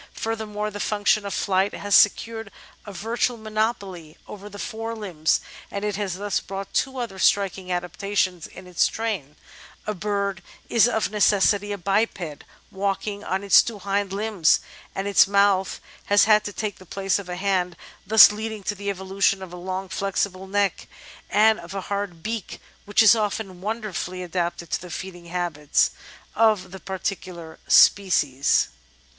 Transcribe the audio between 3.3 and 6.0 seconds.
monopoly over the fore limbs, and it